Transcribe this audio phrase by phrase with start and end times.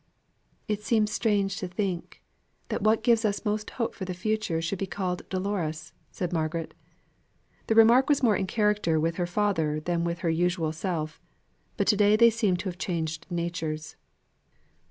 [0.67, 2.23] "It seems strange to think,
[2.69, 6.73] that what gives us most hope for the future should be called Dolores," said Margaret.
[7.67, 11.21] The remark was more in character with her father than with her usual self;
[11.77, 13.95] but to day they seemed to have changed natures.